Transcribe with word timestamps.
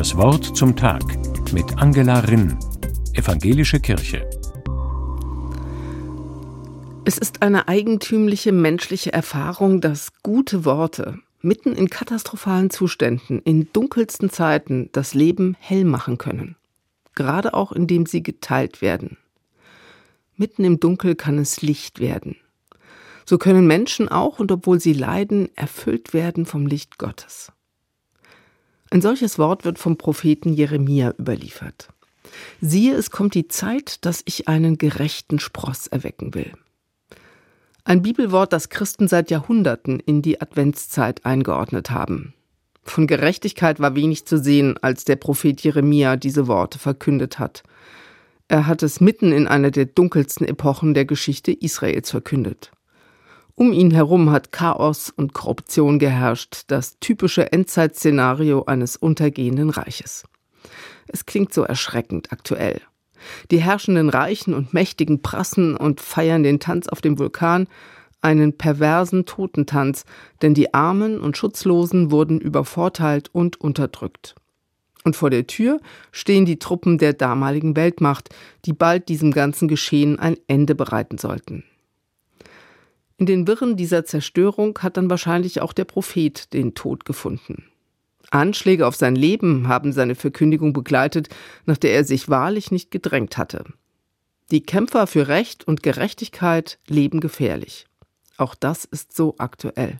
Das 0.00 0.16
Wort 0.16 0.56
zum 0.56 0.76
Tag 0.76 1.02
mit 1.52 1.76
Angela 1.76 2.20
Rinn, 2.20 2.58
Evangelische 3.12 3.80
Kirche. 3.80 4.30
Es 7.04 7.18
ist 7.18 7.42
eine 7.42 7.68
eigentümliche 7.68 8.50
menschliche 8.50 9.12
Erfahrung, 9.12 9.82
dass 9.82 10.14
gute 10.22 10.64
Worte 10.64 11.18
mitten 11.42 11.74
in 11.74 11.90
katastrophalen 11.90 12.70
Zuständen, 12.70 13.40
in 13.40 13.70
dunkelsten 13.74 14.30
Zeiten 14.30 14.88
das 14.92 15.12
Leben 15.12 15.54
hell 15.60 15.84
machen 15.84 16.16
können. 16.16 16.56
Gerade 17.14 17.52
auch 17.52 17.70
indem 17.70 18.06
sie 18.06 18.22
geteilt 18.22 18.80
werden. 18.80 19.18
Mitten 20.34 20.64
im 20.64 20.80
Dunkel 20.80 21.14
kann 21.14 21.36
es 21.36 21.60
Licht 21.60 22.00
werden. 22.00 22.36
So 23.26 23.36
können 23.36 23.66
Menschen 23.66 24.08
auch, 24.08 24.38
und 24.38 24.50
obwohl 24.50 24.80
sie 24.80 24.94
leiden, 24.94 25.54
erfüllt 25.56 26.14
werden 26.14 26.46
vom 26.46 26.66
Licht 26.66 26.96
Gottes. 26.96 27.52
Ein 28.90 29.00
solches 29.00 29.38
Wort 29.38 29.64
wird 29.64 29.78
vom 29.78 29.96
Propheten 29.96 30.52
Jeremia 30.52 31.14
überliefert. 31.18 31.88
Siehe, 32.60 32.94
es 32.94 33.10
kommt 33.10 33.34
die 33.34 33.48
Zeit, 33.48 34.04
dass 34.04 34.22
ich 34.24 34.48
einen 34.48 34.78
gerechten 34.78 35.38
Spross 35.38 35.86
erwecken 35.86 36.34
will. 36.34 36.52
Ein 37.84 38.02
Bibelwort, 38.02 38.52
das 38.52 38.68
Christen 38.68 39.08
seit 39.08 39.30
Jahrhunderten 39.30 40.00
in 40.00 40.22
die 40.22 40.40
Adventszeit 40.40 41.24
eingeordnet 41.24 41.90
haben. 41.90 42.34
Von 42.82 43.06
Gerechtigkeit 43.06 43.78
war 43.78 43.94
wenig 43.94 44.26
zu 44.26 44.38
sehen, 44.38 44.76
als 44.82 45.04
der 45.04 45.16
Prophet 45.16 45.60
Jeremia 45.60 46.16
diese 46.16 46.46
Worte 46.46 46.78
verkündet 46.78 47.38
hat. 47.38 47.62
Er 48.48 48.66
hat 48.66 48.82
es 48.82 49.00
mitten 49.00 49.32
in 49.32 49.46
einer 49.46 49.70
der 49.70 49.86
dunkelsten 49.86 50.46
Epochen 50.46 50.94
der 50.94 51.04
Geschichte 51.04 51.52
Israels 51.52 52.10
verkündet. 52.10 52.72
Um 53.60 53.74
ihn 53.74 53.90
herum 53.90 54.30
hat 54.30 54.52
Chaos 54.52 55.12
und 55.14 55.34
Korruption 55.34 55.98
geherrscht, 55.98 56.62
das 56.68 56.98
typische 56.98 57.52
Endzeitszenario 57.52 58.64
eines 58.64 58.96
untergehenden 58.96 59.68
Reiches. 59.68 60.24
Es 61.08 61.26
klingt 61.26 61.52
so 61.52 61.64
erschreckend 61.64 62.32
aktuell. 62.32 62.80
Die 63.50 63.60
herrschenden 63.60 64.08
Reichen 64.08 64.54
und 64.54 64.72
Mächtigen 64.72 65.20
prassen 65.20 65.76
und 65.76 66.00
feiern 66.00 66.42
den 66.42 66.58
Tanz 66.58 66.88
auf 66.88 67.02
dem 67.02 67.18
Vulkan, 67.18 67.68
einen 68.22 68.56
perversen 68.56 69.26
Totentanz, 69.26 70.06
denn 70.40 70.54
die 70.54 70.72
Armen 70.72 71.20
und 71.20 71.36
Schutzlosen 71.36 72.10
wurden 72.10 72.40
übervorteilt 72.40 73.28
und 73.30 73.60
unterdrückt. 73.60 74.36
Und 75.04 75.16
vor 75.16 75.28
der 75.28 75.46
Tür 75.46 75.80
stehen 76.12 76.46
die 76.46 76.58
Truppen 76.58 76.96
der 76.96 77.12
damaligen 77.12 77.76
Weltmacht, 77.76 78.30
die 78.64 78.72
bald 78.72 79.10
diesem 79.10 79.32
ganzen 79.32 79.68
Geschehen 79.68 80.18
ein 80.18 80.38
Ende 80.46 80.74
bereiten 80.74 81.18
sollten. 81.18 81.64
In 83.20 83.26
den 83.26 83.46
Wirren 83.46 83.76
dieser 83.76 84.06
Zerstörung 84.06 84.78
hat 84.78 84.96
dann 84.96 85.10
wahrscheinlich 85.10 85.60
auch 85.60 85.74
der 85.74 85.84
Prophet 85.84 86.54
den 86.54 86.74
Tod 86.74 87.04
gefunden. 87.04 87.64
Anschläge 88.30 88.86
auf 88.86 88.96
sein 88.96 89.14
Leben 89.14 89.68
haben 89.68 89.92
seine 89.92 90.14
Verkündigung 90.14 90.72
begleitet, 90.72 91.28
nach 91.66 91.76
der 91.76 91.92
er 91.92 92.04
sich 92.04 92.30
wahrlich 92.30 92.70
nicht 92.70 92.90
gedrängt 92.90 93.36
hatte. 93.36 93.64
Die 94.50 94.62
Kämpfer 94.62 95.06
für 95.06 95.28
Recht 95.28 95.68
und 95.68 95.82
Gerechtigkeit 95.82 96.78
leben 96.86 97.20
gefährlich. 97.20 97.84
Auch 98.38 98.54
das 98.54 98.86
ist 98.86 99.14
so 99.14 99.34
aktuell. 99.36 99.98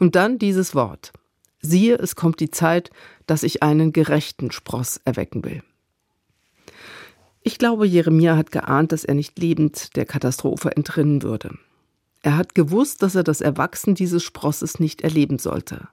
Und 0.00 0.16
dann 0.16 0.40
dieses 0.40 0.74
Wort. 0.74 1.12
Siehe, 1.60 1.94
es 1.94 2.16
kommt 2.16 2.40
die 2.40 2.50
Zeit, 2.50 2.90
dass 3.28 3.44
ich 3.44 3.62
einen 3.62 3.92
gerechten 3.92 4.50
Spross 4.50 5.00
erwecken 5.04 5.44
will. 5.44 5.62
Ich 7.44 7.58
glaube, 7.58 7.86
Jeremia 7.86 8.36
hat 8.36 8.50
geahnt, 8.50 8.90
dass 8.90 9.04
er 9.04 9.14
nicht 9.14 9.38
lebend 9.38 9.94
der 9.94 10.06
Katastrophe 10.06 10.74
entrinnen 10.74 11.22
würde. 11.22 11.56
Er 12.22 12.36
hat 12.36 12.54
gewusst, 12.54 13.02
dass 13.02 13.14
er 13.14 13.24
das 13.24 13.40
Erwachsen 13.40 13.94
dieses 13.94 14.22
Sprosses 14.22 14.78
nicht 14.78 15.02
erleben 15.02 15.38
sollte. 15.38 15.88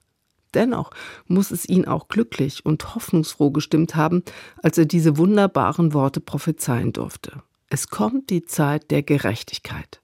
Dennoch 0.53 0.91
muss 1.27 1.51
es 1.51 1.67
ihn 1.67 1.85
auch 1.85 2.07
glücklich 2.07 2.65
und 2.65 2.95
hoffnungsfroh 2.95 3.51
gestimmt 3.51 3.95
haben, 3.95 4.23
als 4.61 4.77
er 4.77 4.85
diese 4.85 5.17
wunderbaren 5.17 5.93
Worte 5.93 6.21
prophezeien 6.21 6.93
durfte. 6.93 7.43
Es 7.67 7.89
kommt 7.89 8.29
die 8.29 8.45
Zeit 8.45 8.89
der 8.89 9.03
Gerechtigkeit. 9.03 10.01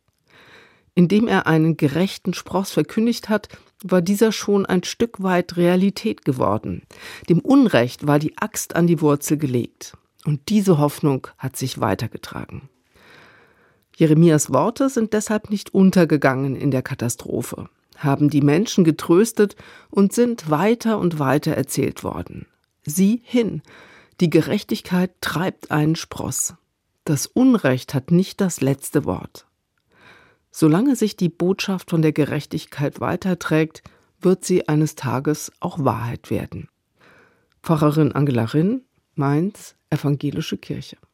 Indem 0.94 1.28
er 1.28 1.46
einen 1.48 1.78
gerechten 1.78 2.34
Spross 2.34 2.72
verkündigt 2.72 3.28
hat, 3.28 3.50
war 3.84 4.02
dieser 4.02 4.32
schon 4.32 4.66
ein 4.66 4.84
Stück 4.84 5.22
weit 5.22 5.58
Realität 5.58 6.24
geworden. 6.24 6.84
Dem 7.28 7.40
Unrecht 7.40 8.08
war 8.08 8.18
die 8.18 8.38
Axt 8.38 8.76
an 8.76 8.88
die 8.88 9.02
Wurzel 9.02 9.38
gelegt. 9.38 9.98
Und 10.26 10.50
diese 10.50 10.78
Hoffnung 10.78 11.28
hat 11.38 11.58
sich 11.58 11.80
weitergetragen. 11.80 12.70
Jeremias 13.98 14.52
Worte 14.52 14.90
sind 14.90 15.14
deshalb 15.14 15.50
nicht 15.50 15.74
untergegangen 15.74 16.56
in 16.56 16.72
der 16.72 16.82
Katastrophe, 16.82 17.70
haben 17.98 18.30
die 18.30 18.42
Menschen 18.42 18.84
getröstet 18.84 19.56
und 19.90 20.14
sind 20.14 20.50
weiter 20.50 21.00
und 21.00 21.20
weiter 21.20 21.54
erzählt 21.54 22.04
worden. 22.04 22.46
Sieh 22.84 23.22
hin, 23.24 23.62
die 24.20 24.30
Gerechtigkeit 24.30 25.12
treibt 25.22 25.72
einen 25.72 25.96
Spross. 25.96 26.56
Das 27.06 27.26
Unrecht 27.28 27.94
hat 27.94 28.12
nicht 28.12 28.42
das 28.42 28.62
letzte 28.62 29.06
Wort. 29.06 29.46
Solange 30.52 30.96
sich 30.96 31.18
die 31.18 31.30
Botschaft 31.30 31.90
von 31.90 32.02
der 32.02 32.14
Gerechtigkeit 32.14 33.00
weiterträgt, 33.02 33.84
wird 34.22 34.46
sie 34.46 34.68
eines 34.68 34.96
Tages 34.96 35.52
auch 35.60 35.84
Wahrheit 35.84 36.30
werden. 36.30 36.70
Pfarrerin 37.62 38.12
Angela 38.14 38.46
Rinn, 38.46 38.82
Mainz, 39.16 39.76
Evangelische 39.90 40.58
Kirche. 40.58 40.98